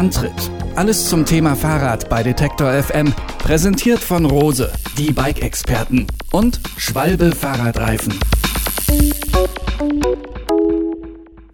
Antritt. 0.00 0.50
Alles 0.76 1.10
zum 1.10 1.26
Thema 1.26 1.54
Fahrrad 1.54 2.08
bei 2.08 2.22
Detektor 2.22 2.72
FM. 2.72 3.12
Präsentiert 3.36 3.98
von 3.98 4.24
Rose, 4.24 4.72
die 4.96 5.12
Bike-Experten. 5.12 6.06
Und 6.32 6.58
Schwalbe 6.78 7.32
Fahrradreifen. 7.32 8.18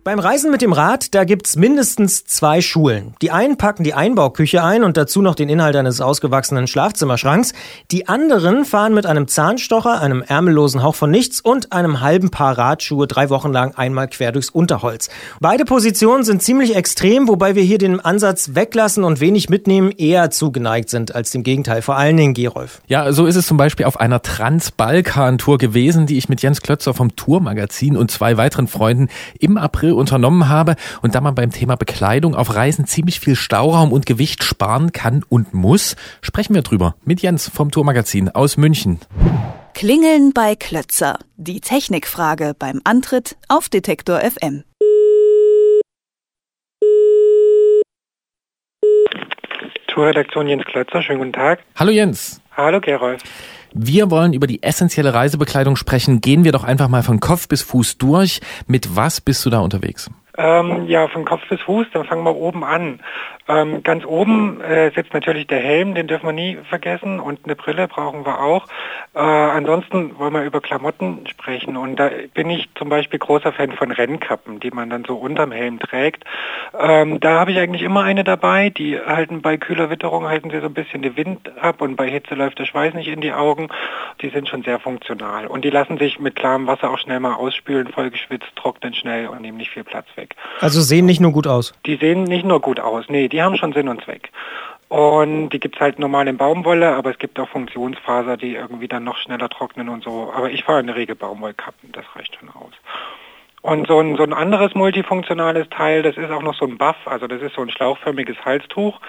Beim 0.07 0.21
Reisen 0.21 0.53
mit 0.53 0.63
dem 0.63 0.73
Rad, 0.73 1.17
da 1.17 1.25
gibt's 1.25 1.57
mindestens 1.57 2.25
zwei 2.25 2.61
Schulen. 2.61 3.15
Die 3.23 3.33
einen 3.33 3.57
packen 3.57 3.83
die 3.83 3.93
Einbauküche 3.93 4.63
ein 4.63 4.85
und 4.85 4.97
dazu 4.97 5.21
noch 5.21 5.35
den 5.35 5.49
Inhalt 5.49 5.75
eines 5.75 6.01
ausgewachsenen 6.01 6.69
Schlafzimmerschranks. 6.69 7.55
Die 7.91 8.07
anderen 8.07 8.65
fahren 8.65 8.95
mit 8.95 9.05
einem 9.05 9.27
Zahnstocher, 9.27 10.01
einem 10.01 10.23
ärmellosen 10.23 10.85
Hauch 10.85 10.95
von 10.95 11.11
nichts 11.11 11.41
und 11.41 11.73
einem 11.73 12.03
halben 12.03 12.31
Paar 12.31 12.57
Radschuhe 12.57 13.09
drei 13.09 13.31
Wochen 13.31 13.53
lang 13.53 13.75
einmal 13.75 14.07
quer 14.07 14.31
durchs 14.31 14.49
Unterholz. 14.49 15.11
Beide 15.41 15.65
Positionen 15.65 16.23
sind 16.23 16.41
ziemlich 16.41 16.77
extrem, 16.77 17.27
wobei 17.27 17.57
wir 17.57 17.65
hier 17.65 17.79
den 17.79 17.99
Ansatz 17.99 18.51
weglassen 18.55 19.03
und 19.03 19.19
wenig 19.19 19.49
mitnehmen 19.49 19.91
eher 19.91 20.31
zugeneigt 20.31 20.89
sind 20.89 21.17
als 21.17 21.33
dem 21.33 21.43
Gegenteil. 21.43 21.83
Vor 21.83 21.97
allen 21.97 22.17
Dingen 22.17 22.35
Gerolf. 22.35 22.81
Ja, 22.87 23.13
so 23.13 23.27
ist 23.27 23.35
es 23.35 23.49
zum 23.49 23.57
Beispiel 23.57 23.87
auf 23.87 23.99
einer 23.99 24.23
Trans-Balkan-Tour 24.23 25.59
gewesen, 25.59 26.07
die 26.07 26.17
ich 26.17 26.29
mit 26.29 26.43
Jens 26.43 26.63
Klötzer 26.63 26.95
vom 26.95 27.17
Tourmagazin 27.17 27.97
und 27.97 28.13
zwei 28.13 28.37
weiteren 28.37 28.69
Freunden 28.69 29.09
im 29.41 29.57
April 29.59 29.96
unternommen 29.97 30.49
habe 30.49 30.77
und 31.03 31.15
da 31.15 31.21
man 31.21 31.35
beim 31.35 31.51
Thema 31.51 31.77
Bekleidung 31.77 32.35
auf 32.35 32.55
Reisen 32.55 32.87
ziemlich 32.87 33.21
viel 33.21 33.37
Stauraum 33.37 33.93
und 33.93 34.07
Gewicht 34.07 34.45
sparen 34.45 34.93
kann 34.93 35.25
und 35.29 35.55
muss, 35.55 35.97
sprechen 36.23 36.55
wir 36.55 36.63
drüber 36.63 36.95
mit 37.05 37.23
Jens 37.23 37.49
vom 37.49 37.71
Tourmagazin 37.71 38.29
aus 38.29 38.57
München. 38.57 39.01
Klingeln 39.75 40.33
bei 40.33 40.55
Klötzer. 40.55 41.19
Die 41.37 41.61
Technikfrage 41.61 42.55
beim 42.59 42.81
Antritt 42.85 43.37
auf 43.49 43.69
Detektor 43.69 44.21
FM. 44.21 44.65
Tourredaktion 49.89 50.49
Jens 50.49 50.65
Klötzer, 50.65 51.03
schönen 51.03 51.19
guten 51.19 51.33
Tag. 51.33 51.61
Hallo 51.75 51.91
Jens. 51.91 52.41
Hallo 52.57 52.81
Gerolf. 52.81 53.23
Wir 53.79 54.11
wollen 54.11 54.33
über 54.33 54.47
die 54.47 54.63
essentielle 54.63 55.13
Reisebekleidung 55.13 55.77
sprechen. 55.77 56.23
Gehen 56.23 56.45
wir 56.45 56.53
doch 56.53 56.65
einfach 56.65 56.89
mal 56.89 57.03
von 57.03 57.21
Kopf 57.21 57.47
bis 57.47 57.61
Fuß 57.61 57.99
durch. 57.99 58.41
Mit 58.67 58.97
was 58.97 59.21
bist 59.21 59.45
du 59.45 59.51
da 59.51 59.59
unterwegs? 59.59 60.11
Ähm, 60.39 60.87
ja, 60.87 61.09
von 61.09 61.27
Kopf 61.27 61.43
bis 61.51 61.61
Fuß, 61.61 61.87
dann 61.93 62.07
fangen 62.07 62.25
wir 62.25 62.35
oben 62.37 62.65
an. 62.65 63.01
Ähm, 63.49 63.83
ganz 63.83 64.07
oben 64.07 64.63
äh, 64.63 64.91
sitzt 64.95 65.13
natürlich 65.13 65.47
der 65.47 65.61
Helm, 65.61 65.95
den 65.95 66.07
dürfen 66.07 66.27
wir 66.27 66.33
nie 66.33 66.59
vergessen 66.69 67.21
und 67.21 67.41
eine 67.45 67.55
Brille 67.55 67.87
brauchen 67.87 68.25
wir 68.25 68.41
auch. 68.41 68.67
Äh, 69.17 69.21
ansonsten 69.21 70.19
wollen 70.19 70.35
wir 70.35 70.43
über 70.43 70.61
Klamotten 70.61 71.27
sprechen 71.27 71.79
und 71.79 71.97
da 71.97 72.11
bin 72.35 72.51
ich 72.51 72.69
zum 72.75 72.91
Beispiel 72.91 73.19
großer 73.19 73.51
Fan 73.51 73.73
von 73.73 73.91
Rennkappen, 73.91 74.61
die 74.61 74.71
man 74.71 74.91
dann 74.91 75.07
so 75.07 75.17
unterm 75.17 75.53
Helm 75.53 75.79
trägt. 75.79 76.25
Ähm, 76.79 77.19
da 77.19 77.41
habe 77.41 77.51
ich 77.51 77.59
eigentlich 77.59 77.81
immer 77.81 78.03
eine 78.03 78.25
dabei, 78.25 78.69
die 78.69 78.99
halten 79.01 79.41
bei 79.41 79.57
kühler 79.57 79.89
Witterung 79.89 80.29
halten 80.29 80.51
sie 80.51 80.61
so 80.61 80.67
ein 80.67 80.75
bisschen 80.75 81.01
den 81.01 81.17
Wind 81.17 81.51
ab 81.59 81.81
und 81.81 81.97
bei 81.97 82.11
Hitze 82.11 82.35
läuft 82.35 82.59
der 82.59 82.67
Schweiß 82.67 82.93
nicht 82.93 83.09
in 83.09 83.23
die 83.23 83.33
Augen. 83.33 83.69
Die 84.21 84.29
sind 84.29 84.51
schon 84.51 84.63
sehr 84.65 84.81
funktional 84.81 85.47
und 85.47 85.65
die 85.65 85.71
lassen 85.71 85.97
sich 85.97 86.21
mit 86.21 86.37
klarem 86.37 86.67
Wasser 86.67 86.91
auch 86.91 86.99
schnell 86.99 87.21
mal 87.21 87.37
ausspülen, 87.37 87.89
vollgeschwitzt, 87.89 88.55
trocknen 88.55 88.93
schnell 88.93 89.29
und 89.29 89.41
nehmen 89.41 89.57
nicht 89.57 89.71
viel 89.71 89.85
Platz 89.85 90.09
weg. 90.17 90.37
Also 90.61 90.83
sehen 90.83 91.07
nicht 91.07 91.23
nur 91.23 91.33
gut 91.33 91.47
aus. 91.47 91.73
Die 91.87 91.97
sehen 91.97 92.25
nicht 92.25 92.45
nur 92.45 92.61
gut 92.61 92.81
aus, 92.81 93.07
nee, 93.09 93.29
die 93.29 93.41
haben 93.41 93.57
schon 93.57 93.73
Sinn 93.73 93.89
und 93.89 94.05
Zweck. 94.05 94.31
Und 94.89 95.51
die 95.51 95.59
gibt 95.59 95.77
es 95.77 95.81
halt 95.81 95.99
normal 95.99 96.29
in 96.29 96.37
Baumwolle, 96.37 96.95
aber 96.95 97.11
es 97.11 97.19
gibt 97.19 97.41
auch 97.41 97.49
Funktionsfaser, 97.49 98.37
die 98.37 98.55
irgendwie 98.55 98.87
dann 98.87 99.03
noch 99.05 99.17
schneller 99.17 99.49
trocknen 99.49 99.89
und 99.89 100.05
so. 100.05 100.33
Aber 100.33 100.51
ich 100.51 100.63
fahre 100.63 100.81
in 100.81 100.87
der 100.87 100.97
Regel 100.97 101.17
Baumwollkappen, 101.17 101.91
das 101.93 102.05
reicht 102.15 102.37
schon 102.37 102.51
aus. 102.51 102.73
Und 103.67 103.89
so 103.89 103.99
ein, 103.99 104.17
so 104.17 104.23
ein 104.23 104.33
anderes 104.33 104.77
multifunktionales 104.77 105.69
Teil, 105.71 106.05
das 106.05 106.17
ist 106.17 106.31
auch 106.31 106.41
noch 106.41 106.55
so 106.55 106.67
ein 106.67 106.79
Buff, 106.79 106.95
also 107.07 107.27
das 107.27 107.43
ist 107.43 107.57
so 107.57 107.63
ein 107.63 107.69
schlauchförmiges 107.69 108.37
Halstuch, 108.45 109.01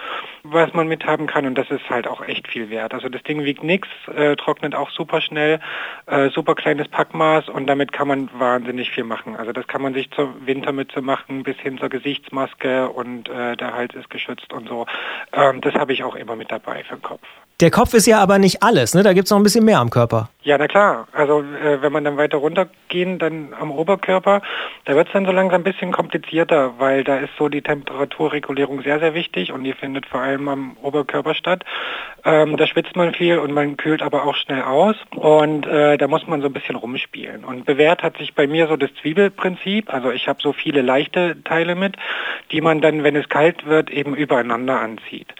was 0.42 0.74
man 0.74 0.88
mithaben 0.88 1.28
kann 1.28 1.46
und 1.46 1.56
das 1.56 1.70
ist 1.70 1.88
halt 1.88 2.08
auch 2.08 2.26
echt 2.26 2.48
viel 2.48 2.68
wert. 2.68 2.92
Also 2.92 3.08
das 3.08 3.22
Ding 3.22 3.44
wiegt 3.44 3.62
nichts, 3.62 3.86
äh, 4.12 4.34
trocknet 4.34 4.74
auch 4.74 4.90
super 4.90 5.20
schnell, 5.20 5.60
äh, 6.06 6.30
super 6.30 6.56
kleines 6.56 6.88
Packmaß 6.88 7.48
und 7.50 7.68
damit 7.68 7.92
kann 7.92 8.08
man 8.08 8.30
wahnsinnig 8.36 8.90
viel 8.90 9.04
machen. 9.04 9.36
Also 9.36 9.52
das 9.52 9.68
kann 9.68 9.80
man 9.80 9.94
sich 9.94 10.10
zur 10.10 10.34
Wintermütze 10.44 11.02
machen 11.02 11.44
bis 11.44 11.56
hin 11.58 11.78
zur 11.78 11.88
Gesichtsmaske 11.88 12.88
und 12.88 13.28
äh, 13.28 13.56
der 13.56 13.74
Hals 13.74 13.94
ist 13.94 14.10
geschützt 14.10 14.52
und 14.52 14.68
so. 14.68 14.86
Ähm, 15.34 15.60
das 15.60 15.74
habe 15.74 15.92
ich 15.92 16.02
auch 16.02 16.16
immer 16.16 16.34
mit 16.34 16.50
dabei 16.50 16.82
für 16.82 16.96
den 16.96 17.02
Kopf. 17.02 17.22
Der 17.60 17.72
Kopf 17.72 17.92
ist 17.92 18.06
ja 18.06 18.20
aber 18.20 18.38
nicht 18.38 18.62
alles, 18.62 18.94
ne? 18.94 19.02
Da 19.02 19.12
gibt's 19.12 19.32
noch 19.32 19.36
ein 19.36 19.42
bisschen 19.42 19.64
mehr 19.64 19.80
am 19.80 19.90
Körper. 19.90 20.28
Ja, 20.42 20.56
na 20.58 20.68
klar. 20.68 21.08
Also 21.12 21.40
äh, 21.40 21.82
wenn 21.82 21.92
man 21.92 22.04
dann 22.04 22.16
weiter 22.16 22.38
runtergehen, 22.38 23.18
dann 23.18 23.52
am 23.58 23.72
Oberkörper, 23.72 24.42
da 24.84 24.94
wird's 24.94 25.12
dann 25.12 25.26
so 25.26 25.32
langsam 25.32 25.60
ein 25.60 25.64
bisschen 25.64 25.92
komplizierter, 25.92 26.78
weil 26.78 27.04
da 27.04 27.16
ist 27.16 27.36
so 27.38 27.48
die 27.48 27.62
Temperaturregulierung 27.62 28.82
sehr, 28.82 28.98
sehr 28.98 29.14
wichtig 29.14 29.52
und 29.52 29.64
die 29.64 29.72
findet 29.72 30.06
vor 30.06 30.20
allem 30.20 30.48
am 30.48 30.76
Oberkörper 30.82 31.34
statt. 31.34 31.64
Ähm, 32.24 32.56
da 32.56 32.66
schwitzt 32.66 32.96
man 32.96 33.14
viel 33.14 33.38
und 33.38 33.52
man 33.52 33.76
kühlt 33.76 34.02
aber 34.02 34.24
auch 34.24 34.34
schnell 34.34 34.62
aus 34.62 34.96
und 35.14 35.66
äh, 35.66 35.96
da 35.98 36.08
muss 36.08 36.26
man 36.26 36.40
so 36.40 36.46
ein 36.46 36.52
bisschen 36.52 36.76
rumspielen. 36.76 37.44
Und 37.44 37.66
bewährt 37.66 38.02
hat 38.02 38.16
sich 38.16 38.34
bei 38.34 38.46
mir 38.46 38.66
so 38.66 38.76
das 38.76 38.92
Zwiebelprinzip. 39.02 39.92
Also 39.92 40.10
ich 40.10 40.28
habe 40.28 40.40
so 40.42 40.52
viele 40.52 40.82
leichte 40.82 41.42
Teile 41.44 41.74
mit, 41.74 41.96
die 42.50 42.60
man 42.60 42.80
dann, 42.80 43.04
wenn 43.04 43.16
es 43.16 43.28
kalt 43.28 43.66
wird, 43.66 43.90
eben 43.90 44.14
übereinander 44.14 44.80
anzieht. 44.80 45.34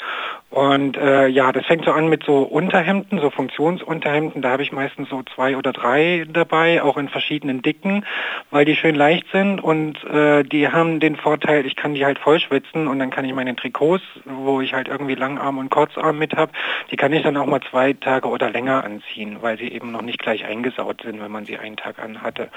Und 0.51 0.97
äh, 0.97 1.27
ja, 1.29 1.53
das 1.53 1.67
fängt 1.67 1.85
so 1.85 1.93
an 1.93 2.09
mit 2.09 2.25
so 2.25 2.39
Unterhemden, 2.39 3.21
so 3.21 3.29
Funktionsunterhemden. 3.29 4.41
Da 4.41 4.51
habe 4.51 4.63
ich 4.63 4.73
meistens 4.73 5.11
so 5.11 5.23
zwei 5.35 5.59
oder 5.59 5.75
drei 5.75 6.25
dabei, 6.27 6.83
auch 6.83 6.97
in 6.97 7.11
verschiedenen 7.11 7.61
Dicken, 7.61 8.07
weil 8.51 8.65
die 8.65 8.75
schön 8.75 8.95
leicht 8.95 9.27
sind 9.31 9.63
und 9.63 10.03
äh, 10.05 10.45
die 10.45 10.69
haben 10.69 11.01
den 11.01 11.17
Vorteil, 11.17 11.67
ich 11.67 11.77
kann 11.77 11.93
die 11.93 12.07
halt 12.07 12.19
voll 12.19 12.41
schwitzen 12.41 12.89
und 12.89 12.99
dann 12.99 13.11
kann 13.11 13.27
ich 13.27 13.35
meine 13.35 13.55
Trikots, 13.57 14.03
wo 14.25 14.63
ich 14.63 14.73
halt 14.73 14.89
irgendwie 14.89 15.17
Langarm 15.17 15.59
und 15.59 15.71
Kurzarm 15.71 16.19
mit 16.19 16.35
habe, 16.35 16.53
die 16.91 16.97
kann 16.97 17.13
ich 17.13 17.23
dann 17.23 17.37
auch 17.37 17.47
mal 17.47 17.61
zwei 17.71 17.93
Tage 17.93 18.29
oder 18.29 18.49
länger 18.49 18.85
anziehen, 18.85 19.39
weil 19.43 19.59
sie 19.59 19.69
eben 19.69 19.93
noch 19.93 20.03
nicht 20.03 20.19
gleich 20.19 20.47
eingesaut 20.47 21.03
sind, 21.03 21.21
wenn 21.21 21.31
man 21.31 21.45
sie 21.45 21.59
einen 21.59 21.77
Tag 21.77 21.99
anhatte. 21.99 22.49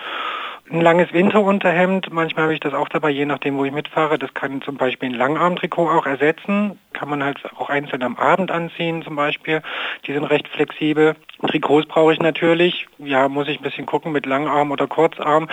Ein 0.71 0.79
langes 0.79 1.11
Winterunterhemd, 1.11 2.13
manchmal 2.13 2.43
habe 2.43 2.53
ich 2.53 2.61
das 2.61 2.73
auch 2.73 2.87
dabei, 2.87 3.09
je 3.09 3.25
nachdem, 3.25 3.57
wo 3.57 3.65
ich 3.65 3.73
mitfahre. 3.73 4.17
Das 4.17 4.33
kann 4.33 4.61
zum 4.61 4.77
Beispiel 4.77 5.09
ein 5.09 5.15
Langarmtrikot 5.15 5.89
auch 5.89 6.05
ersetzen. 6.05 6.79
Kann 6.93 7.09
man 7.09 7.23
halt 7.23 7.39
auch 7.57 7.69
einzeln 7.69 8.03
am 8.03 8.17
Abend 8.17 8.51
anziehen 8.51 9.01
zum 9.03 9.15
Beispiel. 9.15 9.61
Die 10.05 10.13
sind 10.13 10.25
recht 10.25 10.47
flexibel. 10.49 11.15
Trikots 11.47 11.87
brauche 11.87 12.13
ich 12.13 12.19
natürlich. 12.19 12.87
Ja, 12.99 13.27
muss 13.27 13.47
ich 13.47 13.59
ein 13.59 13.63
bisschen 13.63 13.85
gucken 13.85 14.11
mit 14.11 14.25
Langarm 14.25 14.71
oder 14.71 14.87
Kurzarm. 14.87 15.47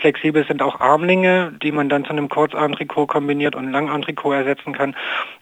Flexibel 0.00 0.44
sind 0.46 0.62
auch 0.62 0.80
Armlinge, 0.80 1.52
die 1.62 1.72
man 1.72 1.88
dann 1.88 2.04
zu 2.04 2.10
einem 2.10 2.28
Kurzarmtrikot 2.28 3.06
kombiniert 3.06 3.56
und 3.56 3.72
Langarmtrikot 3.72 4.32
ersetzen 4.32 4.72
kann. 4.72 4.94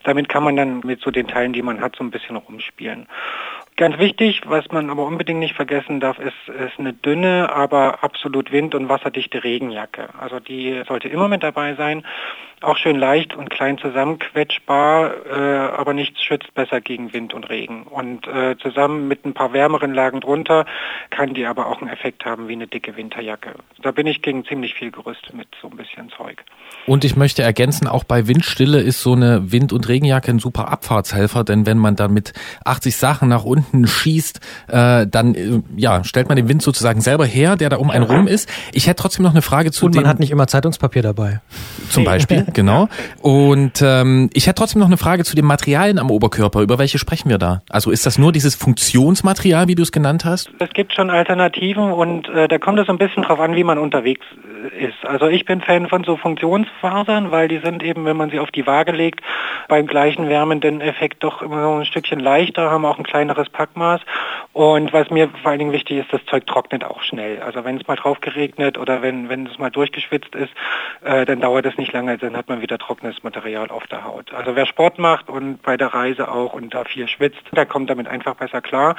Damit 0.05 0.28
kann 0.28 0.44
man 0.44 0.56
dann 0.56 0.81
mit 0.84 1.00
so 1.00 1.10
den 1.10 1.27
Teilen, 1.27 1.53
die 1.53 1.62
man 1.62 1.81
hat, 1.81 1.97
so 1.97 2.05
ein 2.05 2.10
bisschen 2.10 2.37
rumspielen. 2.37 3.06
Ganz 3.77 3.99
wichtig, 3.99 4.43
was 4.44 4.71
man 4.72 4.91
aber 4.91 5.06
unbedingt 5.06 5.39
nicht 5.39 5.55
vergessen 5.55 6.00
darf, 6.00 6.19
ist, 6.19 6.34
ist 6.49 6.78
eine 6.78 6.93
dünne, 6.93 7.50
aber 7.50 8.05
absolut 8.05 8.53
wind- 8.53 8.75
und 8.75 8.91
wasserdichte 8.91 9.43
Regenjacke. 9.43 10.10
Also 10.21 10.39
die 10.39 10.83
sollte 10.87 11.09
immer 11.09 11.28
mit 11.28 11.43
dabei 11.43 11.75
sein. 11.75 12.05
Auch 12.62 12.76
schön 12.76 12.97
leicht 12.97 13.34
und 13.34 13.48
klein 13.48 13.78
zusammenquetschbar, 13.78 15.12
äh, 15.31 15.75
aber 15.78 15.94
nichts 15.94 16.22
schützt 16.22 16.53
besser 16.53 16.82
gegen 16.82 17.15
Wind 17.15 17.32
und 17.32 17.48
Regen. 17.48 17.84
Und 17.84 18.26
äh, 18.26 18.56
zusammen 18.59 19.09
mit 19.09 19.25
ein 19.25 19.32
paar 19.32 19.54
wärmeren 19.54 19.94
Lagen 19.94 20.21
drunter 20.21 20.66
kann 21.09 21.32
die 21.32 21.47
aber 21.47 21.69
auch 21.69 21.81
einen 21.81 21.91
Effekt 21.91 22.26
haben 22.26 22.48
wie 22.48 22.53
eine 22.53 22.66
dicke 22.66 22.97
Winterjacke. 22.97 23.54
Da 23.82 23.93
bin 23.93 24.06
ich 24.06 24.21
gegen 24.21 24.44
ziemlich 24.44 24.75
viel 24.75 24.91
gerüstet 24.91 25.32
mit 25.32 25.48
so 25.62 25.69
ein 25.69 25.76
bisschen 25.78 26.10
Zeug. 26.10 26.44
Und 26.87 27.04
ich 27.04 27.16
möchte 27.16 27.43
ergänzen, 27.43 27.87
auch 27.87 28.04
bei 28.04 28.26
Windstille 28.26 28.81
ist 28.81 29.03
so 29.03 29.12
eine 29.12 29.53
Wind- 29.53 29.72
und 29.72 29.88
Regenjacke 29.88 30.31
ein 30.31 30.38
super 30.38 30.69
Abfahrtshelfer, 30.69 31.44
denn 31.44 31.65
wenn 31.65 31.78
man 31.78 31.97
da 31.97 32.09
mit 32.09 32.34
80 32.66 32.94
Sachen 32.97 33.28
nach 33.31 33.44
unten 33.44 33.87
schießt, 33.87 34.41
äh, 34.69 35.06
dann 35.06 35.34
äh, 35.34 35.62
ja, 35.77 36.04
stellt 36.04 36.28
man 36.28 36.37
den 36.37 36.48
Wind 36.48 36.60
sozusagen 36.60 37.00
selber 37.00 37.24
her, 37.24 37.57
der 37.57 37.71
da 37.71 37.77
um 37.77 37.89
einen 37.91 38.04
rum 38.04 38.27
ist. 38.27 38.51
Ich 38.72 38.86
hätte 38.86 39.01
trotzdem 39.03 39.22
noch 39.22 39.30
eine 39.30 39.42
Frage 39.42 39.71
zu 39.71 39.86
Und 39.86 39.95
man 39.95 40.04
dem, 40.04 40.09
hat 40.09 40.21
nicht 40.21 40.30
immer 40.30 40.47
Zeitungspapier 40.47 41.03
dabei. 41.03 41.41
zum 41.91 42.04
Beispiel, 42.04 42.49
genau. 42.54 42.88
Und 43.20 43.82
ähm, 43.82 44.30
ich 44.32 44.47
hätte 44.47 44.56
trotzdem 44.56 44.80
noch 44.80 44.88
eine 44.88 44.97
Frage 44.97 45.24
zu 45.24 45.36
den 45.36 45.44
Materialien 45.44 45.98
am 45.98 46.10
Oberkörper. 46.10 46.60
Über 46.60 46.78
welche 46.78 46.98
sprechen 46.98 47.28
wir 47.28 47.38
da? 47.38 47.62
Also 47.70 47.91
ist 47.91 48.06
das 48.06 48.18
nur 48.18 48.32
dieses 48.32 48.54
Funktionsmaterial, 48.54 49.68
wie 49.68 49.74
du 49.74 49.82
es 49.82 49.92
genannt 49.92 50.24
hast? 50.24 50.50
Es 50.58 50.70
gibt 50.70 50.94
schon 50.94 51.10
Alternativen 51.10 51.92
und 51.92 52.28
äh, 52.28 52.48
da 52.48 52.58
kommt 52.58 52.78
es 52.78 52.88
ein 52.88 52.98
bisschen 52.98 53.22
drauf 53.22 53.41
an, 53.41 53.54
wie 53.56 53.64
man 53.64 53.78
unterwegs 53.78 54.26
äh, 54.74 54.86
ist. 54.86 55.04
Also 55.04 55.28
ich 55.28 55.44
bin 55.44 55.60
Fan 55.60 55.88
von 55.88 56.04
so 56.04 56.16
Funktionsfasern, 56.16 57.30
weil 57.30 57.48
die 57.48 57.58
sind 57.58 57.82
eben, 57.82 58.04
wenn 58.04 58.16
man 58.16 58.30
sie 58.30 58.38
auf 58.38 58.50
die 58.50 58.66
Waage 58.66 58.92
legt, 58.92 59.20
beim 59.68 59.86
gleichen 59.86 60.28
wärmenden 60.28 60.80
Effekt 60.80 61.22
doch 61.24 61.42
immer 61.42 61.62
so 61.62 61.74
ein 61.80 61.84
Stückchen 61.84 62.20
leichter, 62.20 62.70
haben 62.70 62.84
auch 62.84 62.98
ein 62.98 63.04
kleineres 63.04 63.48
Packmaß. 63.48 64.00
Und 64.52 64.92
was 64.92 65.10
mir 65.10 65.28
vor 65.42 65.50
allen 65.50 65.60
Dingen 65.60 65.72
wichtig 65.72 65.98
ist, 65.98 66.12
das 66.12 66.24
Zeug 66.26 66.47
trocknet 66.47 66.84
auch 66.84 67.02
schnell. 67.02 67.41
Also 67.41 67.64
wenn 67.64 67.76
es 67.76 67.86
mal 67.86 67.97
drauf 67.97 68.20
geregnet 68.20 68.78
oder 68.78 69.02
wenn, 69.02 69.28
wenn 69.28 69.47
es 69.47 69.58
mal 69.58 69.70
durchgeschwitzt 69.70 70.34
ist, 70.34 70.52
äh, 71.04 71.24
dann 71.24 71.41
dauert 71.41 71.66
es 71.66 71.76
nicht 71.78 71.92
lange, 71.92 72.18
dann 72.18 72.36
hat 72.41 72.48
man 72.48 72.63
wieder 72.63 72.78
trockenes 72.78 73.22
Material 73.22 73.71
auf 73.71 73.87
der 73.89 74.03
Haut. 74.03 74.33
Also 74.33 74.57
wer 74.57 74.65
Sport 74.65 74.98
macht 74.98 75.28
und 75.28 75.60
bei 75.60 75.77
der 75.77 75.89
Reise 75.89 76.33
auch 76.33 76.54
und 76.54 76.72
da 76.72 76.84
viel 76.84 77.07
schwitzt, 77.07 77.42
der 77.53 77.66
kommt 77.66 77.91
damit 77.91 78.09
einfach 78.09 78.34
besser 78.34 78.63
klar. 78.63 78.97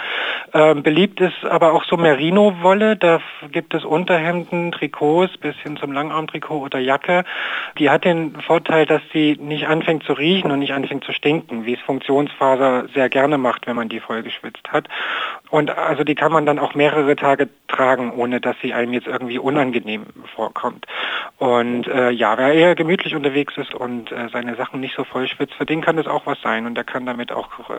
Ähm, 0.54 0.84
beliebt 0.84 1.20
ist 1.20 1.44
aber 1.44 1.74
auch 1.74 1.84
so 1.86 1.98
Merino-Wolle, 1.98 2.98
da 2.98 3.20
gibt 3.52 3.74
es 3.74 3.84
Unterhemden, 3.84 4.72
Trikots 4.72 5.38
bis 5.38 5.56
hin 5.56 5.76
zum 5.76 5.92
Langarmtrikot 5.92 6.60
oder 6.60 6.78
Jacke. 6.78 7.24
Die 7.80 7.90
hat 7.90 8.06
den 8.06 8.40
Vorteil, 8.42 8.86
dass 8.86 9.02
sie 9.12 9.38
nicht 9.42 9.68
anfängt 9.68 10.04
zu 10.04 10.14
riechen 10.14 10.52
und 10.52 10.60
nicht 10.60 10.74
anfängt 10.74 11.04
zu 11.04 11.12
stinken, 11.12 11.66
wie 11.66 11.74
es 11.74 11.82
Funktionsfaser 11.82 12.90
sehr 12.94 13.10
gerne 13.10 13.40
macht, 13.40 13.66
wenn 13.66 13.76
man 13.76 13.90
die 13.90 14.02
voll 14.02 14.22
geschwitzt 14.22 14.72
hat. 14.72 14.88
Und 15.52 15.78
also 15.78 16.04
die 16.06 16.16
kann 16.16 16.32
man 16.32 16.46
dann 16.46 16.60
auch 16.60 16.76
mehrere 16.76 17.18
Tage 17.18 17.50
tragen, 17.68 18.14
ohne 18.14 18.40
dass 18.40 18.56
sie 18.62 18.74
einem 18.74 18.94
jetzt 18.94 19.08
irgendwie 19.08 19.38
unangenehm 19.38 20.06
vorkommt. 20.34 20.86
Und 21.38 21.88
äh, 21.88 22.12
ja, 22.12 22.38
wer 22.38 22.54
eher 22.54 22.76
gemütlich 22.76 23.16
unterwegs 23.16 23.58
ist 23.58 23.74
und 23.74 24.12
äh, 24.12 24.30
seine 24.32 24.56
Sachen 24.56 24.80
nicht 24.80 24.96
so 24.96 25.04
voll 25.04 25.28
schwitzt, 25.28 25.56
für 25.56 25.66
den 25.66 25.82
kann 25.82 25.98
das 25.98 26.08
auch 26.08 26.26
was 26.26 26.40
sein 26.42 26.66
und 26.66 26.76
der 26.76 26.86
kann 26.86 27.06
damit 27.06 27.34
auch 27.34 27.50
äh, 27.70 27.74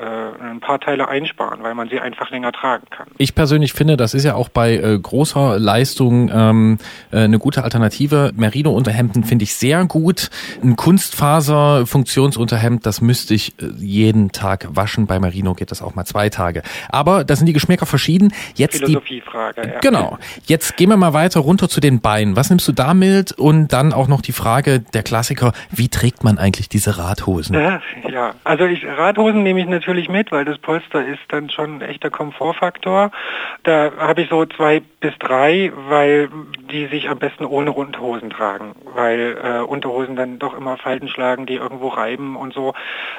ein 0.44 0.60
paar 0.60 0.80
Teile 0.80 1.08
einsparen, 1.08 1.62
weil 1.62 1.74
man 1.74 1.88
sie 1.88 1.98
einfach 1.98 2.28
länger 2.30 2.52
tragen 2.52 2.84
kann. 2.90 3.06
Ich 3.16 3.34
persönlich 3.34 3.72
finde, 3.72 3.96
das 3.96 4.12
ist 4.12 4.24
ja 4.24 4.34
auch 4.34 4.50
bei 4.50 4.74
äh, 4.74 4.98
großer 4.98 5.58
Leistung 5.58 6.30
ähm, 6.30 6.76
äh, 7.10 7.20
eine 7.20 7.38
gute 7.38 7.64
Alternative. 7.64 8.32
Merino-Unterhemden 8.34 9.24
finde 9.24 9.44
ich 9.44 9.54
sehr 9.54 9.86
gut. 9.86 10.28
Ein 10.62 10.76
Kunstfaser-Funktionsunterhemd, 10.76 12.84
das 12.84 13.00
müsste 13.00 13.32
ich 13.32 13.54
äh, 13.62 13.68
jeden 13.78 14.30
Tag 14.32 14.68
waschen. 14.72 15.06
Bei 15.06 15.18
Merino 15.18 15.54
geht 15.54 15.70
das 15.70 15.80
auch 15.80 15.94
mal 15.94 16.04
zwei 16.04 16.28
Tage. 16.28 16.62
Aber 16.90 17.24
das 17.24 17.38
sind 17.38 17.46
die 17.46 17.61
Geschmäcker 17.62 17.86
verschieden. 17.86 18.34
Jetzt 18.54 18.78
Philosophiefrage, 18.78 19.62
ja. 19.62 19.78
Genau. 19.80 20.18
Jetzt 20.46 20.76
gehen 20.76 20.90
wir 20.90 20.96
mal 20.96 21.12
weiter 21.12 21.40
runter 21.40 21.68
zu 21.68 21.80
den 21.80 22.00
Beinen. 22.00 22.34
Was 22.34 22.50
nimmst 22.50 22.66
du 22.66 22.72
da 22.72 22.92
mit? 22.92 23.32
Und 23.32 23.72
dann 23.72 23.92
auch 23.92 24.08
noch 24.08 24.20
die 24.20 24.32
Frage, 24.32 24.80
der 24.80 25.04
Klassiker, 25.04 25.52
wie 25.70 25.88
trägt 25.88 26.24
man 26.24 26.38
eigentlich 26.38 26.68
diese 26.68 26.98
Radhosen? 26.98 27.54
Ja, 28.08 28.34
also 28.42 28.64
ich, 28.64 28.84
Radhosen 28.84 29.44
nehme 29.44 29.60
ich 29.60 29.66
natürlich 29.66 30.08
mit, 30.08 30.32
weil 30.32 30.44
das 30.44 30.58
Polster 30.58 31.06
ist 31.06 31.20
dann 31.28 31.50
schon 31.50 31.76
ein 31.76 31.82
echter 31.82 32.10
Komfortfaktor. 32.10 33.12
Da 33.62 33.92
habe 33.96 34.22
ich 34.22 34.28
so 34.28 34.44
zwei 34.44 34.82
bis 35.00 35.12
drei, 35.18 35.72
weil 35.88 36.28
die 36.70 36.86
sich 36.86 37.08
am 37.08 37.18
besten 37.18 37.44
ohne 37.44 37.72
Unterhosen 37.72 38.30
tragen, 38.30 38.74
weil 38.94 39.36
äh, 39.42 39.60
Unterhosen 39.60 40.16
dann 40.16 40.38
doch 40.38 40.56
immer 40.56 40.78
Falten 40.78 41.08
schlagen, 41.08 41.46
die 41.46 41.54
irgendwo 41.54 41.88
reiben 41.88 42.36
und 42.36 42.54
so. 42.54 42.74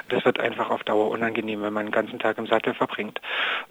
Das 0.10 0.25
wird 0.25 0.39
einfach 0.39 0.69
auf 0.69 0.84
Dauer 0.84 1.10
unangenehm, 1.10 1.62
wenn 1.62 1.74
man 1.74 1.86
den 1.86 1.92
ganzen 1.92 2.19
Tag 2.19 2.38
im 2.38 2.48
Sattel 2.48 2.74
verbringt. 2.74 3.22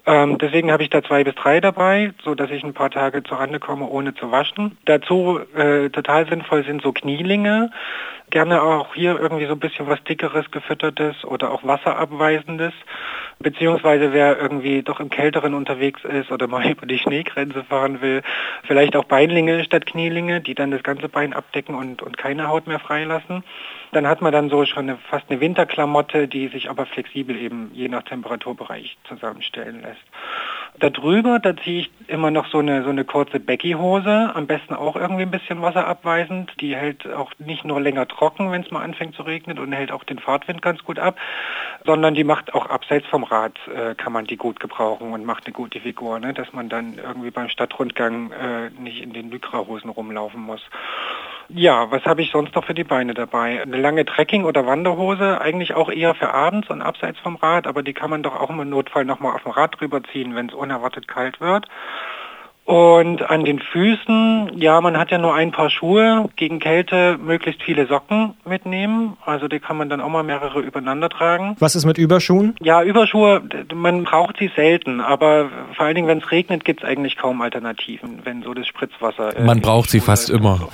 Ähm, 0.05 0.37
deswegen 0.37 0.62
habe 0.71 0.83
ich 0.83 0.89
da 0.89 1.03
zwei 1.03 1.23
bis 1.23 1.35
drei 1.35 1.59
dabei, 1.59 2.13
so 2.23 2.35
dass 2.35 2.49
ich 2.51 2.63
ein 2.63 2.73
paar 2.73 2.91
Tage 2.91 3.23
zur 3.23 3.39
Rande 3.39 3.59
komme, 3.59 3.87
ohne 3.87 4.13
zu 4.13 4.31
waschen. 4.31 4.77
Dazu 4.85 5.39
äh, 5.55 5.89
total 5.89 6.27
sinnvoll 6.27 6.63
sind 6.65 6.81
so 6.81 6.91
Knielinge. 6.91 7.71
Gerne 8.29 8.63
auch 8.63 8.95
hier 8.95 9.19
irgendwie 9.19 9.45
so 9.45 9.53
ein 9.53 9.59
bisschen 9.59 9.87
was 9.87 10.03
dickeres, 10.03 10.49
gefüttertes 10.51 11.23
oder 11.25 11.51
auch 11.51 11.63
wasserabweisendes. 11.63 12.73
Beziehungsweise 13.39 14.13
wer 14.13 14.39
irgendwie 14.39 14.83
doch 14.83 14.99
im 14.99 15.09
Kälteren 15.09 15.53
unterwegs 15.53 16.03
ist 16.03 16.31
oder 16.31 16.47
mal 16.47 16.65
über 16.71 16.85
die 16.85 16.97
Schneegrenze 16.97 17.63
fahren 17.63 18.01
will, 18.01 18.21
vielleicht 18.63 18.95
auch 18.95 19.03
Beinlinge 19.03 19.63
statt 19.63 19.85
Knielinge, 19.85 20.41
die 20.41 20.55
dann 20.55 20.71
das 20.71 20.83
ganze 20.83 21.09
Bein 21.09 21.33
abdecken 21.33 21.75
und, 21.75 22.01
und 22.01 22.17
keine 22.17 22.47
Haut 22.47 22.67
mehr 22.67 22.79
freilassen. 22.79 23.43
Dann 23.91 24.07
hat 24.07 24.21
man 24.21 24.31
dann 24.31 24.49
so 24.49 24.65
schon 24.65 24.89
eine, 24.89 24.97
fast 24.97 25.29
eine 25.29 25.39
Winterklamotte, 25.39 26.27
die 26.27 26.47
sich 26.47 26.69
aber 26.69 26.85
flexibel 26.85 27.35
eben 27.35 27.69
je 27.73 27.89
nach 27.89 28.03
Temperaturbereich 28.03 28.97
zusammenstellen 29.07 29.81
lässt. 29.81 30.01
Darüber, 30.79 31.39
da 31.39 31.55
ziehe 31.55 31.81
ich 31.81 31.91
immer 32.07 32.31
noch 32.31 32.47
so 32.47 32.57
eine, 32.57 32.83
so 32.83 32.89
eine 32.89 33.05
kurze 33.05 33.39
Becky-Hose, 33.39 34.31
am 34.33 34.47
besten 34.47 34.73
auch 34.73 34.95
irgendwie 34.95 35.21
ein 35.21 35.31
bisschen 35.31 35.61
wasserabweisend. 35.61 36.51
Die 36.61 36.75
hält 36.75 37.07
auch 37.11 37.31
nicht 37.37 37.63
nur 37.63 37.79
länger 37.79 38.07
trocken, 38.07 38.51
wenn 38.51 38.63
es 38.63 38.71
mal 38.71 38.81
anfängt 38.83 39.15
zu 39.15 39.21
regnen 39.21 39.59
und 39.59 39.71
hält 39.71 39.91
auch 39.91 40.03
den 40.03 40.19
Fahrtwind 40.19 40.61
ganz 40.61 40.83
gut 40.83 40.97
ab, 40.97 41.17
sondern 41.85 42.15
die 42.15 42.23
macht 42.23 42.55
auch 42.55 42.65
abseits 42.65 43.05
vom 43.07 43.23
Rad, 43.23 43.57
äh, 43.67 43.93
kann 43.95 44.13
man 44.13 44.25
die 44.25 44.37
gut 44.37 44.59
gebrauchen 44.59 45.13
und 45.13 45.25
macht 45.25 45.45
eine 45.45 45.53
gute 45.53 45.79
Figur, 45.79 46.19
ne? 46.19 46.33
dass 46.33 46.51
man 46.53 46.69
dann 46.69 46.97
irgendwie 46.97 47.31
beim 47.31 47.49
Stadtrundgang 47.49 48.31
äh, 48.31 48.69
nicht 48.71 49.01
in 49.01 49.13
den 49.13 49.29
Lycra-Hosen 49.29 49.89
rumlaufen 49.89 50.41
muss. 50.41 50.61
Ja, 51.49 51.91
was 51.91 52.03
habe 52.05 52.21
ich 52.21 52.31
sonst 52.31 52.55
noch 52.55 52.63
für 52.63 52.73
die 52.73 52.85
Beine 52.85 53.13
dabei? 53.13 53.61
Eine 53.61 53.77
lange 53.77 54.05
Trekking- 54.05 54.45
oder 54.45 54.65
Wanderhose, 54.65 55.41
eigentlich 55.41 55.73
auch 55.73 55.91
eher 55.91 56.15
für 56.15 56.33
abends 56.33 56.69
und 56.69 56.81
abseits 56.81 57.19
vom 57.19 57.35
Rad, 57.35 57.67
aber 57.67 57.83
die 57.83 57.93
kann 57.93 58.09
man 58.09 58.23
doch 58.23 58.39
auch 58.39 58.49
im 58.49 58.69
Notfall 58.69 59.03
nochmal 59.05 59.35
auf 59.35 59.43
dem 59.43 59.51
Rad 59.51 59.79
drüber 59.79 60.01
ziehen, 60.11 60.35
wenn 60.35 60.47
es 60.47 60.53
unerwartet 60.53 61.07
kalt 61.07 61.41
wird. 61.41 61.67
Und 62.65 63.29
an 63.29 63.43
den 63.43 63.59
Füßen, 63.59 64.51
ja, 64.55 64.79
man 64.79 64.97
hat 64.97 65.11
ja 65.11 65.17
nur 65.17 65.35
ein 65.35 65.51
paar 65.51 65.69
Schuhe, 65.69 66.29
gegen 66.37 66.59
Kälte 66.59 67.17
möglichst 67.21 67.61
viele 67.61 67.87
Socken 67.87 68.35
mitnehmen. 68.45 69.17
Also 69.25 69.49
die 69.49 69.59
kann 69.59 69.75
man 69.75 69.89
dann 69.89 69.99
auch 69.99 70.09
mal 70.09 70.23
mehrere 70.23 70.61
übereinander 70.61 71.09
tragen. 71.09 71.57
Was 71.59 71.75
ist 71.75 71.85
mit 71.85 71.97
Überschuhen? 71.97 72.55
Ja, 72.61 72.81
Überschuhe, 72.81 73.41
man 73.73 74.05
braucht 74.05 74.37
sie 74.37 74.49
selten, 74.55 75.01
aber 75.01 75.49
vor 75.75 75.85
allen 75.85 75.95
Dingen, 75.95 76.07
wenn 76.07 76.19
es 76.19 76.31
regnet, 76.31 76.63
gibt 76.63 76.83
es 76.83 76.89
eigentlich 76.89 77.17
kaum 77.17 77.41
Alternativen, 77.41 78.19
wenn 78.23 78.43
so 78.43 78.53
das 78.53 78.65
Spritzwasser. 78.67 79.35
Äh, 79.35 79.43
man 79.43 79.59
braucht 79.59 79.89
sie 79.89 79.99
fast 79.99 80.29
immer. 80.29 80.55
So. 80.55 80.69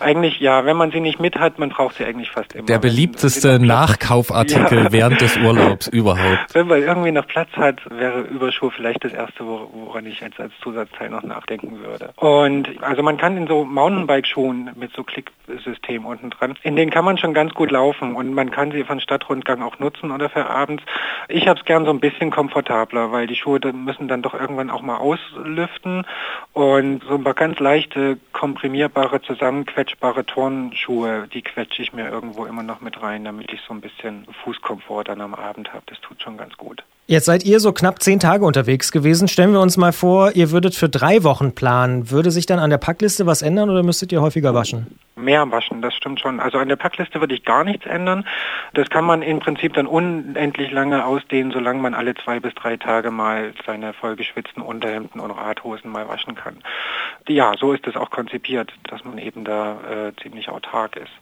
Eigentlich 0.00 0.40
ja, 0.40 0.64
wenn 0.64 0.78
man 0.78 0.92
sie 0.92 1.00
nicht 1.00 1.20
mit 1.20 1.36
hat, 1.36 1.58
man 1.58 1.68
braucht 1.68 1.96
sie 1.96 2.06
eigentlich 2.06 2.30
fast 2.30 2.54
immer. 2.54 2.64
Der 2.64 2.78
beliebteste 2.78 3.58
Nachkaufartikel 3.58 4.84
ja. 4.84 4.92
während 4.92 5.20
des 5.20 5.36
Urlaubs 5.36 5.88
überhaupt. 5.88 6.54
Wenn 6.54 6.68
man 6.68 6.80
irgendwie 6.80 7.12
noch 7.12 7.26
Platz 7.26 7.50
hat, 7.56 7.82
wäre 7.90 8.22
Überschuhe 8.22 8.70
vielleicht 8.70 9.04
das 9.04 9.12
erste, 9.12 9.44
woran 9.44 10.06
ich 10.06 10.20
jetzt 10.20 10.40
als 10.40 10.52
Zusatzteil 10.62 11.10
noch 11.10 11.22
nachdenken 11.34 11.80
würde. 11.82 12.12
Und 12.16 12.82
also 12.82 13.02
man 13.02 13.16
kann 13.16 13.36
in 13.36 13.46
so 13.46 13.64
Mountainbike-Schuhen 13.64 14.70
mit 14.76 14.92
so 14.92 15.02
Klicksystem 15.02 16.06
unten 16.06 16.30
dran, 16.30 16.54
in 16.62 16.76
denen 16.76 16.90
kann 16.90 17.04
man 17.04 17.18
schon 17.18 17.34
ganz 17.34 17.54
gut 17.54 17.70
laufen 17.70 18.14
und 18.14 18.32
man 18.32 18.50
kann 18.50 18.70
sie 18.72 18.84
von 18.84 19.00
Stadtrundgang 19.00 19.62
auch 19.62 19.78
nutzen 19.78 20.10
oder 20.10 20.28
für 20.28 20.48
abends. 20.48 20.82
Ich 21.28 21.48
habe 21.48 21.58
es 21.58 21.64
gern 21.64 21.84
so 21.84 21.90
ein 21.90 22.00
bisschen 22.00 22.30
komfortabler, 22.30 23.12
weil 23.12 23.26
die 23.26 23.36
Schuhe 23.36 23.60
müssen 23.72 24.08
dann 24.08 24.22
doch 24.22 24.34
irgendwann 24.34 24.70
auch 24.70 24.82
mal 24.82 24.96
auslüften 24.96 26.06
und 26.52 27.02
so 27.04 27.14
ein 27.14 27.24
paar 27.24 27.34
ganz 27.34 27.58
leichte, 27.58 28.18
komprimierbare, 28.32 29.22
zusammenquetschbare 29.22 30.24
Turnschuhe, 30.24 31.28
die 31.32 31.42
quetsche 31.42 31.82
ich 31.82 31.92
mir 31.92 32.08
irgendwo 32.08 32.44
immer 32.44 32.62
noch 32.62 32.80
mit 32.80 33.02
rein, 33.02 33.24
damit 33.24 33.52
ich 33.52 33.60
so 33.66 33.74
ein 33.74 33.80
bisschen 33.80 34.26
Fußkomfort 34.44 35.04
dann 35.04 35.20
am 35.20 35.34
Abend 35.34 35.72
habe. 35.72 35.84
Das 35.86 36.00
tut 36.00 36.22
schon 36.22 36.36
ganz 36.36 36.56
gut. 36.56 36.84
Jetzt 37.06 37.26
seid 37.26 37.44
ihr 37.44 37.60
so 37.60 37.72
knapp 37.72 38.02
zehn 38.02 38.18
Tage 38.18 38.46
unterwegs 38.46 38.90
gewesen. 38.90 39.28
Stellen 39.28 39.52
wir 39.52 39.60
uns 39.60 39.76
mal 39.76 39.92
vor, 39.92 40.34
ihr 40.36 40.50
würdet 40.52 40.74
für 40.74 40.88
drei 40.88 41.22
Wochen 41.22 41.54
planen. 41.54 42.10
Würde 42.10 42.30
sich 42.30 42.46
dann 42.46 42.58
an 42.58 42.70
der 42.70 42.78
Packliste 42.78 43.26
was 43.26 43.42
ändern 43.42 43.68
oder 43.68 43.82
müsstet 43.82 44.10
ihr 44.10 44.22
häufiger 44.22 44.54
waschen? 44.54 44.86
Mehr 45.14 45.50
waschen, 45.50 45.82
das 45.82 45.94
stimmt 45.94 46.20
schon. 46.20 46.40
Also 46.40 46.56
an 46.56 46.68
der 46.68 46.76
Packliste 46.76 47.20
würde 47.20 47.34
ich 47.34 47.44
gar 47.44 47.62
nichts 47.62 47.84
ändern. 47.84 48.26
Das 48.72 48.88
kann 48.88 49.04
man 49.04 49.20
im 49.20 49.38
Prinzip 49.38 49.74
dann 49.74 49.86
unendlich 49.86 50.70
lange 50.70 51.04
ausdehnen, 51.04 51.52
solange 51.52 51.82
man 51.82 51.92
alle 51.92 52.14
zwei 52.14 52.40
bis 52.40 52.54
drei 52.54 52.78
Tage 52.78 53.10
mal 53.10 53.52
seine 53.66 53.92
vollgeschwitzten 53.92 54.62
Unterhemden 54.62 55.20
und 55.20 55.30
Radhosen 55.30 55.90
mal 55.90 56.08
waschen 56.08 56.34
kann. 56.34 56.56
Ja, 57.28 57.52
so 57.58 57.74
ist 57.74 57.86
es 57.86 57.96
auch 57.96 58.10
konzipiert, 58.10 58.72
dass 58.88 59.04
man 59.04 59.18
eben 59.18 59.44
da 59.44 59.76
äh, 60.08 60.22
ziemlich 60.22 60.48
autark 60.48 60.96
ist. 60.96 61.12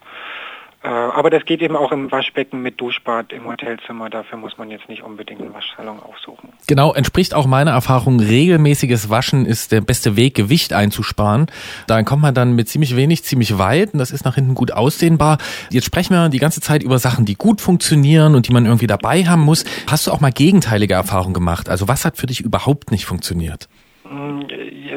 Äh, 0.82 0.88
aber 0.88 1.30
das 1.30 1.44
geht 1.44 1.62
eben 1.62 1.76
auch 1.76 1.92
im 1.92 2.10
Waschbecken 2.10 2.60
mit 2.60 2.80
Duschbad 2.80 3.32
im 3.32 3.46
Hotelzimmer. 3.46 4.10
Dafür 4.10 4.38
muss 4.38 4.58
man 4.58 4.68
jetzt 4.68 4.88
nicht 4.88 5.02
unbedingt 5.02 5.40
einen 5.40 5.54
Waschsalon 5.54 6.00
aufsuchen. 6.00 6.50
Genau, 6.66 6.92
entspricht 6.92 7.34
auch 7.34 7.46
meiner 7.46 7.70
Erfahrung. 7.70 8.18
Regelmäßiges 8.18 9.08
Waschen 9.08 9.46
ist 9.46 9.70
der 9.70 9.80
beste 9.80 10.16
Weg, 10.16 10.34
Gewicht 10.34 10.72
einzusparen. 10.72 11.46
Da 11.86 12.02
kommt 12.02 12.22
man 12.22 12.34
dann 12.34 12.54
mit 12.54 12.68
ziemlich 12.68 12.96
wenig 12.96 13.22
ziemlich 13.22 13.58
weit 13.58 13.92
und 13.92 14.00
das 14.00 14.10
ist 14.10 14.24
nach 14.24 14.34
hinten 14.34 14.54
gut 14.54 14.72
ausdehnbar. 14.72 15.38
Jetzt 15.70 15.84
sprechen 15.84 16.14
wir 16.14 16.28
die 16.28 16.38
ganze 16.38 16.60
Zeit 16.60 16.82
über 16.82 16.98
Sachen, 16.98 17.26
die 17.26 17.34
gut 17.34 17.60
funktionieren 17.60 18.34
und 18.34 18.48
die 18.48 18.52
man 18.52 18.66
irgendwie 18.66 18.88
dabei 18.88 19.24
haben 19.24 19.42
muss. 19.42 19.64
Hast 19.86 20.08
du 20.08 20.10
auch 20.10 20.20
mal 20.20 20.32
gegenteilige 20.32 20.94
Erfahrungen 20.94 21.34
gemacht? 21.34 21.68
Also 21.68 21.86
was 21.86 22.04
hat 22.04 22.16
für 22.16 22.26
dich 22.26 22.40
überhaupt 22.40 22.90
nicht 22.90 23.04
funktioniert? 23.04 23.68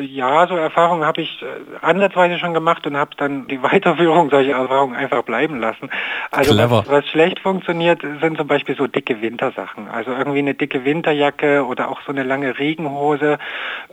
Ja, 0.05 0.47
so 0.47 0.55
Erfahrungen 0.55 1.05
habe 1.05 1.21
ich 1.21 1.41
äh, 1.41 1.45
ansatzweise 1.81 2.39
schon 2.39 2.53
gemacht 2.53 2.85
und 2.87 2.97
habe 2.97 3.11
dann 3.17 3.47
die 3.47 3.61
Weiterführung 3.63 4.29
solcher 4.29 4.53
Erfahrungen 4.53 4.95
einfach 4.95 5.23
bleiben 5.23 5.59
lassen. 5.59 5.89
Also 6.31 6.57
was, 6.57 6.89
was, 6.89 7.07
schlecht 7.07 7.39
funktioniert, 7.39 8.01
sind 8.21 8.37
zum 8.37 8.47
Beispiel 8.47 8.75
so 8.75 8.87
dicke 8.87 9.21
Wintersachen. 9.21 9.87
Also 9.87 10.11
irgendwie 10.11 10.39
eine 10.39 10.53
dicke 10.53 10.85
Winterjacke 10.85 11.65
oder 11.65 11.89
auch 11.89 12.01
so 12.05 12.11
eine 12.11 12.23
lange 12.23 12.57
Regenhose. 12.57 13.37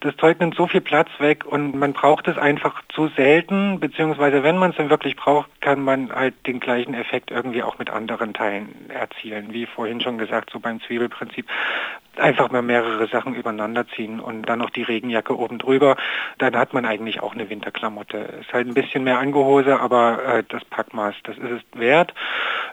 Das 0.00 0.16
Zeug 0.16 0.40
nimmt 0.40 0.54
so 0.54 0.66
viel 0.66 0.81
Platz 0.81 1.09
weg 1.19 1.45
und 1.45 1.75
man 1.75 1.92
braucht 1.92 2.28
es 2.28 2.38
einfach 2.38 2.83
zu 2.95 3.09
selten, 3.16 3.81
beziehungsweise 3.81 4.42
wenn 4.42 4.59
man 4.59 4.71
es 4.71 4.76
dann 4.76 4.90
wirklich 4.90 5.16
braucht, 5.16 5.49
kann 5.61 5.83
man 5.83 6.12
halt 6.12 6.47
den 6.47 6.61
gleichen 6.61 6.95
Effekt 6.95 7.31
irgendwie 7.31 7.62
auch 7.62 7.78
mit 7.78 7.90
anderen 7.90 8.35
Teilen 8.35 8.90
erzielen. 8.90 9.52
Wie 9.52 9.66
vorhin 9.66 10.00
schon 10.00 10.19
gesagt, 10.19 10.50
so 10.50 10.61
beim 10.61 10.81
Zwiebelprinzip 10.81 11.47
einfach 12.16 12.50
mal 12.50 12.62
mehrere 12.62 13.07
Sachen 13.09 13.35
übereinander 13.35 13.87
ziehen 13.88 14.21
und 14.21 14.42
dann 14.42 14.59
noch 14.59 14.71
die 14.71 14.83
Regenjacke 14.83 15.37
oben 15.38 15.59
drüber. 15.59 15.97
Dann 16.38 16.56
hat 16.56 16.75
man 16.75 16.85
eigentlich 16.85 17.23
auch 17.23 17.35
eine 17.35 17.49
Winterklamotte. 17.49 18.18
Ist 18.40 18.52
halt 18.52 18.66
ein 18.66 18.75
bisschen 18.75 19.04
mehr 19.04 19.18
Angehose, 19.18 19.78
aber 19.80 20.25
äh, 20.25 20.44
das 20.49 20.64
Packmaß, 20.64 21.14
das 21.25 21.37
ist 21.38 21.50
es 21.50 21.78
wert. 21.78 22.14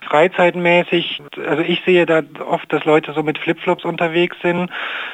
Freizeitmäßig, 0.02 1.22
also 1.46 1.62
ich 1.62 1.82
sehe 1.86 2.06
da 2.06 2.22
oft, 2.46 2.72
dass 2.72 2.86
Leute 2.86 3.14
so 3.14 3.24
mit 3.24 3.38
Flipflops 3.38 3.86
unterwegs 3.86 4.38
sind. 4.42 4.72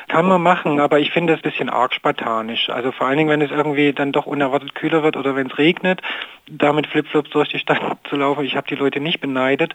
Kann 0.08 0.28
man 0.28 0.42
machen, 0.42 0.80
aber 0.80 1.00
ich 1.00 1.12
finde 1.12 1.34
es 1.34 1.40
ein 1.40 1.50
bisschen 1.50 1.70
arg 1.70 1.94
spartanisch. 1.94 2.70
Also 2.70 2.92
vor 2.92 3.08
allen 3.08 3.18
Dingen, 3.18 3.30
wenn 3.30 3.42
es 3.42 3.52
irgendwie 3.52 3.94
dann 3.94 4.12
doch 4.12 4.26
unerwartet 4.26 4.76
kühler 4.76 5.04
wird 5.04 5.18
oder 5.18 5.36
wenn 5.36 5.48
es 5.48 5.58
regnet, 5.58 6.02
da 6.48 6.74
mit 6.74 6.88
Flipflops 6.88 7.30
durch 7.32 7.50
die 7.50 7.60
Stadt 7.60 7.82
zu 8.10 8.16
laufen. 8.16 8.46
Ich 8.46 8.56
habe 8.56 8.68
die 8.68 8.76
Leute 8.76 9.00
nicht 9.00 9.20
beneidet. 9.20 9.74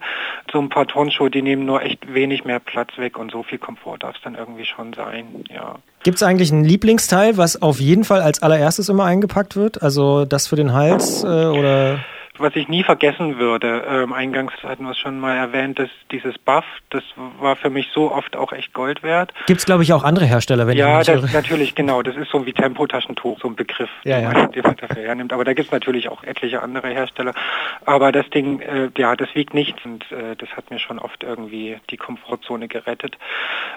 So 0.53 0.61
ein 0.61 0.69
paar 0.69 0.87
Turnschuhe, 0.87 1.31
die 1.31 1.43
nehmen 1.43 1.67
nur 1.67 1.83
echt 1.83 2.13
wenig 2.13 2.45
mehr 2.45 2.61
Platz 2.61 2.97
weg 2.97 3.19
und 3.19 3.31
so 3.31 3.43
viel 3.43 3.59
Komfort 3.59 3.99
darf 3.99 4.17
es 4.17 4.23
dann 4.23 4.35
irgendwie 4.35 4.65
schon 4.65 4.93
sein. 4.93 5.45
Ja. 5.49 5.77
Gibt 6.03 6.17
es 6.17 6.23
eigentlich 6.23 6.51
ein 6.51 6.65
Lieblingsteil, 6.65 7.37
was 7.37 7.61
auf 7.61 7.79
jeden 7.79 8.05
Fall 8.05 8.23
als 8.23 8.43
allererstes 8.43 8.89
immer 8.89 9.05
eingepackt 9.05 9.55
wird? 9.55 9.83
Also 9.83 10.25
das 10.25 10.47
für 10.47 10.57
den 10.57 10.73
Hals 10.73 11.23
äh, 11.23 11.27
oder? 11.27 12.01
Was 12.41 12.57
ich 12.57 12.69
nie 12.69 12.83
vergessen 12.83 13.39
würde, 13.39 13.85
ähm, 13.89 14.13
eingangs 14.13 14.53
hatten 14.63 14.85
wir 14.85 14.93
es 14.93 14.99
schon 14.99 15.21
mal 15.21 15.37
erwähnt, 15.37 15.79
dass 15.79 15.91
dieses 16.11 16.39
Buff, 16.39 16.65
das 16.91 17.03
war 17.39 17.57
für 17.57 17.71
mich 17.71 17.89
so 17.95 18.11
oft 18.11 18.37
auch 18.37 18.53
echt 18.53 18.73
Gold 18.73 19.03
wert. 19.03 19.33
Gibt 19.47 19.61
es, 19.61 19.67
glaube 19.67 19.83
ich, 19.83 19.93
auch 19.93 20.05
andere 20.05 20.25
Hersteller, 20.25 20.67
wenn 20.67 20.77
ja, 20.77 21.01
ich 21.01 21.09
Ja, 21.09 21.17
natürlich, 21.33 21.75
genau. 21.75 22.03
Das 22.03 22.17
ist 22.17 22.31
so 22.31 22.47
wie 22.47 22.53
Tempotaschentuch, 22.53 23.41
so 23.41 23.49
ein 23.49 23.57
Begriff, 23.57 23.91
ja, 24.05 24.17
den, 24.17 24.25
ja. 24.25 24.33
Man, 24.33 24.53
den 24.53 24.63
man 24.63 24.77
dafür 24.77 25.03
hernimmt. 25.03 25.33
Aber 25.33 25.45
da 25.45 25.53
gibt 25.53 25.67
es 25.67 25.73
natürlich 25.73 26.09
auch 26.09 26.23
etliche 26.25 26.63
andere 26.63 26.89
Hersteller. 26.89 27.35
Aber 27.85 28.13
das 28.13 28.29
Ding, 28.31 28.61
äh, 28.61 28.91
ja, 28.97 29.17
das 29.17 29.35
wiegt 29.35 29.55
nichts 29.55 29.85
und 29.85 30.11
äh, 30.13 30.37
das 30.37 30.49
hat 30.57 30.71
mir 30.71 30.79
schon 30.79 30.99
oft 30.99 31.23
irgendwie 31.23 31.79
die 31.91 31.97
Komfortzone 31.97 32.69
gerettet. 32.69 33.19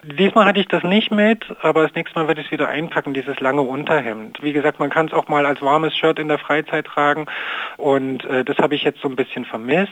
Diesmal 0.04 0.46
hatte 0.46 0.60
ich 0.60 0.68
das 0.68 0.84
nicht 0.84 1.12
mit, 1.12 1.46
aber 1.62 1.84
das 1.84 1.96
nächste 1.96 2.18
Mal 2.20 2.28
werde 2.28 2.42
ich 2.42 2.48
es 2.48 2.52
wieder 2.52 2.68
einpacken, 2.68 3.14
dieses 3.14 3.40
lange 3.40 3.62
Unterhemd. 3.62 4.42
Wie 4.42 4.54
gesagt, 4.54 4.80
man 4.80 4.90
kann 4.90 5.08
es 5.08 5.14
auch 5.14 5.28
mal 5.28 5.46
als 5.46 5.62
warmes 5.62 5.96
Shirt 5.96 6.20
in 6.20 6.28
der 6.28 6.40
Freizeit 6.40 6.86
tragen 6.86 7.26
und 7.78 8.26
äh, 8.26 8.44
das 8.44 8.53
habe 8.58 8.76
ich 8.76 8.84
jetzt 8.84 9.02
so 9.02 9.08
ein 9.08 9.16
bisschen 9.16 9.46
vermisst. 9.46 9.92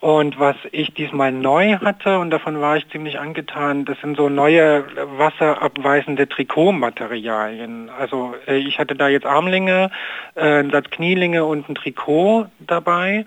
Und 0.00 0.38
was 0.38 0.56
ich 0.72 0.94
diesmal 0.94 1.30
neu 1.30 1.76
hatte, 1.76 2.18
und 2.18 2.30
davon 2.30 2.58
war 2.58 2.78
ich 2.78 2.88
ziemlich 2.88 3.18
angetan, 3.18 3.84
das 3.84 4.00
sind 4.00 4.16
so 4.16 4.30
neue 4.30 4.86
wasserabweisende 5.18 6.26
Trikotmaterialien. 6.26 7.90
Also 7.90 8.34
äh, 8.46 8.56
ich 8.56 8.78
hatte 8.78 8.94
da 8.94 9.08
jetzt 9.08 9.26
Armlinge, 9.26 9.90
äh, 10.36 10.64
Satz 10.70 10.88
Knielinge 10.90 11.44
und 11.44 11.68
ein 11.68 11.74
Trikot 11.74 12.46
dabei. 12.60 13.26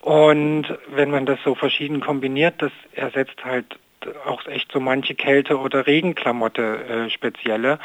Und 0.00 0.66
wenn 0.88 1.10
man 1.10 1.24
das 1.24 1.38
so 1.42 1.54
verschieden 1.54 2.00
kombiniert, 2.00 2.60
das 2.60 2.72
ersetzt 2.94 3.42
halt 3.42 3.78
auch 4.26 4.46
echt 4.46 4.72
so 4.72 4.80
manche 4.80 5.14
Kälte- 5.14 5.58
oder 5.58 5.86
Regenklamotte 5.86 7.06
äh, 7.06 7.10
spezielle. 7.10 7.78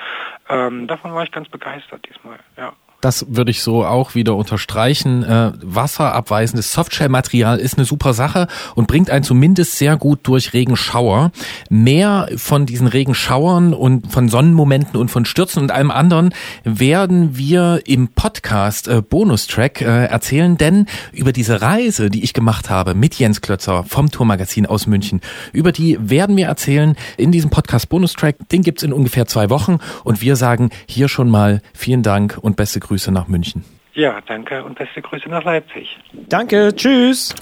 Ähm, 0.49 0.87
davon 0.87 1.13
war 1.13 1.23
ich 1.23 1.31
ganz 1.31 1.49
begeistert 1.49 2.07
diesmal, 2.07 2.39
ja. 2.57 2.73
Das 3.05 3.23
würde 3.29 3.51
ich 3.51 3.61
so 3.61 3.85
auch 3.85 4.15
wieder 4.15 4.35
unterstreichen. 4.35 5.21
Äh, 5.21 5.51
wasserabweisendes 5.61 6.73
Softshell-Material 6.73 7.59
ist 7.59 7.77
eine 7.77 7.85
super 7.85 8.15
Sache 8.15 8.47
und 8.73 8.87
bringt 8.87 9.11
einen 9.11 9.23
zumindest 9.23 9.73
sehr 9.73 9.95
gut 9.95 10.21
durch 10.23 10.53
Regenschauer. 10.53 11.31
Mehr 11.69 12.29
von 12.35 12.65
diesen 12.65 12.87
Regenschauern 12.87 13.75
und 13.75 14.11
von 14.11 14.27
Sonnenmomenten 14.27 14.99
und 14.99 15.11
von 15.11 15.25
Stürzen 15.25 15.61
und 15.61 15.69
allem 15.69 15.91
anderen 15.91 16.33
werden 16.63 17.37
wir 17.37 17.81
im 17.85 18.07
Podcast 18.07 18.87
äh, 18.87 19.03
Bonustrack 19.07 19.81
äh, 19.81 20.05
erzählen, 20.05 20.57
denn 20.57 20.87
über 21.11 21.31
diese 21.31 21.61
Reise, 21.61 22.09
die 22.09 22.23
ich 22.23 22.33
gemacht 22.33 22.71
habe 22.71 22.95
mit 22.95 23.13
Jens 23.13 23.41
Klötzer 23.41 23.83
vom 23.83 24.09
Tourmagazin 24.09 24.65
aus 24.65 24.87
München, 24.87 25.21
über 25.53 25.71
die 25.71 25.99
werden 26.01 26.35
wir 26.37 26.47
erzählen 26.47 26.95
in 27.17 27.31
diesem 27.31 27.51
Podcast 27.51 27.87
Bonustrack. 27.87 28.49
Den 28.49 28.63
gibt's 28.63 28.81
in 28.81 28.93
ungefähr 28.93 29.27
zwei 29.27 29.51
Wochen 29.51 29.77
und 30.03 30.21
wir 30.21 30.35
sagen 30.35 30.71
hier 30.87 31.07
schon 31.07 31.29
mal 31.29 31.61
vielen 31.75 32.01
Dank 32.01 32.39
und 32.41 32.55
beste 32.55 32.79
Grüße 32.95 33.11
nach 33.11 33.27
München. 33.27 33.65
Ja, 33.93 34.21
danke 34.25 34.63
und 34.63 34.77
beste 34.79 35.01
Grüße 35.01 35.27
nach 35.27 35.43
Leipzig. 35.43 35.99
Danke, 36.29 36.73
tschüss. 36.73 37.35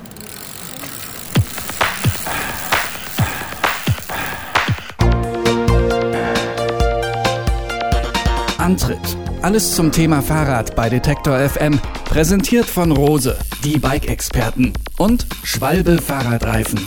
Antritt. 8.58 8.98
Alles 9.44 9.76
zum 9.76 9.92
Thema 9.92 10.24
Fahrrad 10.24 10.76
bei 10.76 10.90
Detektor 10.90 11.38
FM. 11.38 11.80
Präsentiert 12.06 12.66
von 12.66 12.92
Rose, 12.92 13.38
die 13.64 13.78
Bike-Experten 13.78 14.74
und 14.98 15.28
Schwalbe 15.44 16.02
Fahrradreifen. 16.02 16.84